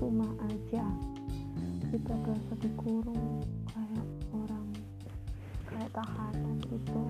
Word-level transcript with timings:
rumah 0.00 0.32
aja. 0.50 0.82
Kita 1.90 2.14
berasa 2.22 2.54
dikurung 2.58 3.42
kayak 3.70 4.06
orang 4.34 4.68
kayak 5.70 5.90
tahanan 5.94 6.58
gitu. 6.66 7.02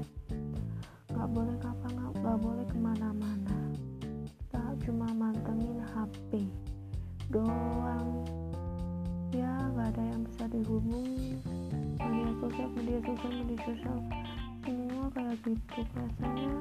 Nggak 1.12 1.28
boleh 1.32 1.56
kapan 1.64 1.92
nggak 2.20 2.38
boleh 2.44 2.64
ke 2.68 2.76
mana-mana. 2.76 3.56
Kita 4.28 4.62
cuma 4.84 5.08
mantengin 5.16 5.80
HP 5.80 6.44
doang. 7.32 8.24
Ya 9.32 9.52
nggak 9.72 9.96
ada 9.96 10.02
yang 10.04 10.22
bisa 10.28 10.44
dihubungi. 10.52 11.40
Media 12.00 12.32
sosial 12.40 12.68
media 12.76 12.98
sosial 13.00 13.32
media 13.32 13.58
sosial. 13.64 13.98
Semua 14.68 15.04
kayak 15.16 15.36
gitu 15.44 15.80
rasanya. 15.96 16.52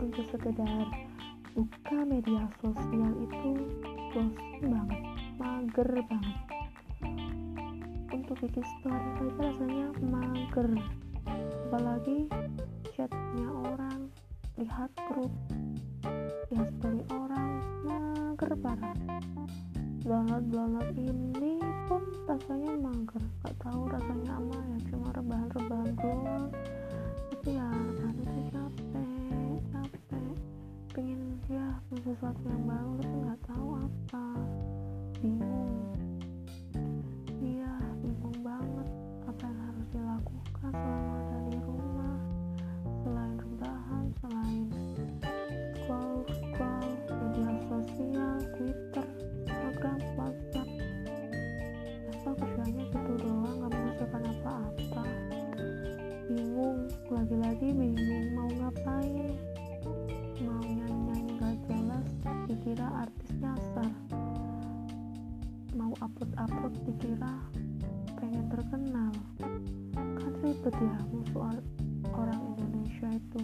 Untuk 0.00 0.26
sekedar 0.32 0.86
buka 1.54 1.98
media 2.06 2.46
sosial 2.62 3.12
itu 3.20 3.52
bosan 4.10 4.34
banget 4.58 5.02
mager 5.38 5.90
banget. 6.10 6.38
Untuk 8.10 8.42
bikin 8.42 8.66
story 8.66 9.06
saja 9.14 9.38
rasanya 9.38 9.86
mager. 10.02 10.68
Apalagi 11.70 12.26
chatnya 12.90 13.46
orang 13.54 14.10
lihat 14.58 14.90
grup 15.06 15.30
lihat 16.50 16.68
story 16.82 17.06
orang 17.14 17.62
mager 17.86 18.50
parah. 18.58 18.98
Download 20.02 20.46
download 20.50 20.90
ini 20.98 21.62
pun 21.86 22.02
rasanya 22.26 22.74
mager. 22.82 23.22
Gak 23.46 23.54
tahu 23.62 23.86
rasanya 23.94 24.42
apa 24.42 24.58
ya 24.58 24.78
cuma 24.90 25.08
rebahan-rebahan 25.14 25.90
doang. 25.94 26.50
Tapi 27.30 27.50
ya 27.54 27.66
rebahan 27.70 28.16
itu 28.18 28.42
capek 28.50 29.62
capek. 29.70 30.34
Pengen 30.98 31.38
ya 31.46 31.78
sesuatu 31.94 32.42
yang 32.42 32.66
baru 32.66 33.09
lagi-lagi 57.10 57.74
bingung 57.74 58.26
mau 58.38 58.50
ngapain? 58.54 59.34
Mau 60.46 60.62
nyanyi-nyanyi 60.62 61.32
gak 61.42 61.56
jelas 61.66 62.06
dikira 62.46 62.86
artis 63.02 63.30
nyasar 63.42 63.90
mau 65.90 66.06
upload-upload 66.06 66.74
dikira 66.86 67.34
pengen 68.18 68.46
terkenal. 68.46 69.12
Kan 69.94 70.32
ribet 70.42 70.74
ya 70.74 70.96
musuh 71.10 71.58
orang 72.14 72.40
Indonesia 72.54 73.10
itu. 73.10 73.42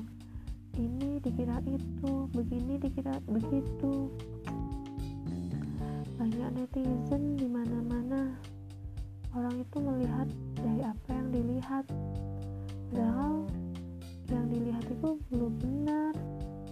Ini 0.77 1.23
dikira 1.23 1.59
itu 1.67 2.31
begini 2.35 2.79
dikira 2.79 3.19
begitu. 3.27 4.11
Banyak 6.19 6.51
netizen 6.55 7.35
di 7.35 7.47
mana-mana. 7.51 8.31
Orang 9.35 9.59
itu 9.59 9.77
melihat 9.83 10.29
dari 10.55 10.87
apa 10.87 11.09
yang 11.13 11.29
dilihat. 11.33 11.85
Padahal 12.93 13.45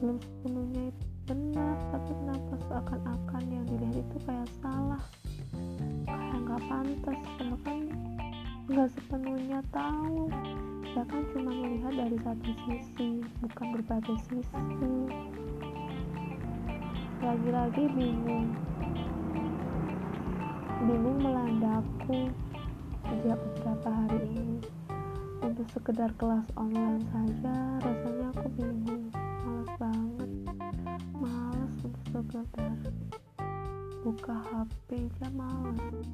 belum 0.05 0.21
sepenuhnya 0.21 0.93
itu 0.93 1.05
benar 1.25 1.77
tapi 1.89 2.13
kenapa 2.13 2.55
seakan-akan 2.69 3.43
yang 3.49 3.65
dilihat 3.65 4.05
itu 4.05 4.17
kayak 4.29 4.51
salah? 4.61 5.01
Kayak 6.05 6.41
nggak 6.45 6.63
pantas 6.69 7.19
padahal 7.25 7.59
kan 7.65 7.81
nggak 8.69 8.89
sepenuhnya 8.93 9.61
tahu. 9.73 10.29
Ya 10.93 11.03
kan 11.09 11.25
cuma 11.33 11.51
melihat 11.57 11.93
dari 11.97 12.19
satu 12.21 12.51
sisi 12.69 13.25
bukan 13.41 13.67
berbagai 13.81 14.17
sisi. 14.29 14.61
Lagi-lagi 17.25 17.85
bingung. 17.97 18.53
Bingung 20.85 21.17
melandaku 21.17 22.29
sejak 23.09 23.41
beberapa 23.41 23.89
hari 23.89 24.21
ini. 24.37 24.61
Untuk 25.41 25.65
sekedar 25.73 26.13
kelas 26.21 26.45
online 26.61 27.01
saja 27.09 27.57
rasanya 27.81 28.29
aku 28.37 28.53
bingung 28.53 29.04
sekedar 32.25 32.73
buka 34.05 34.37
HP 34.49 34.89
aja 35.09 35.29
males 35.37 36.09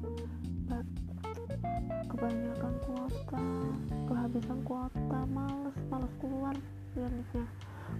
Ba- 0.67 0.91
kebanyakan 2.11 2.73
kuota 2.83 3.43
kehabisan 4.07 4.59
kuota 4.67 5.19
males 5.31 5.75
males 5.87 6.13
keluar 6.19 6.55
sebenarnya. 6.91 7.45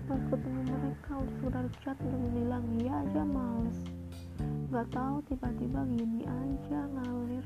Males 0.07 0.25
ketemu 0.31 0.61
mereka 0.67 1.11
untuk 1.19 1.35
sekedar 1.39 1.65
chat 1.83 1.97
untuk 2.03 2.29
bilang 2.35 2.65
iya 2.79 2.93
aja 3.03 3.23
males. 3.23 3.79
Nggak 4.71 4.87
tahu 4.91 5.15
tiba-tiba 5.27 5.81
gini 5.91 6.21
aja 6.27 6.79
ngalir. 6.95 7.45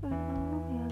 Pengen 0.00 0.64
ya 0.68 0.84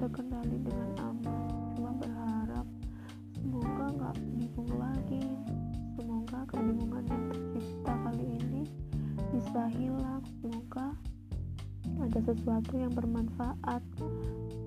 terkendali 0.00 0.56
dengan 0.64 0.90
aman. 1.04 1.44
Cuma 1.76 1.92
berharap 2.00 2.66
semoga 3.36 3.84
nggak 3.92 4.16
bingung 4.32 4.72
lagi. 4.80 5.24
Semoga 6.00 6.38
kebingungan 6.48 7.04
yang 7.04 7.24
tercipta 7.28 7.92
kali 8.08 8.26
ini 8.40 8.62
bisa 9.36 9.62
hilang. 9.76 10.24
Semoga 10.40 10.96
ada 12.00 12.20
sesuatu 12.24 12.72
yang 12.80 12.92
bermanfaat. 12.96 13.82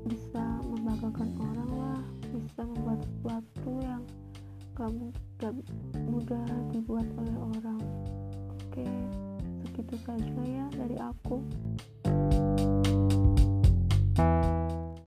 Bisa 0.06 0.44
membanggakan 0.70 1.30
orang 1.42 1.72
lah. 1.74 2.02
Bisa 2.30 2.62
membuat 2.62 3.02
sesuatu 3.02 3.72
yang 3.82 4.02
gak, 4.78 4.90
mu- 4.94 5.18
gak 5.42 5.54
mudah 6.06 6.46
dibuat 6.70 7.06
oleh 7.18 7.38
orang. 7.58 7.82
Oke 8.70 8.86
segitu 9.74 9.96
saja 10.06 10.42
ya 10.46 10.66
dari 10.78 10.98
aku 11.02 11.42